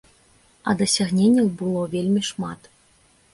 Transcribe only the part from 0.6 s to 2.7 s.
А дасягненняў было вельмі шмат.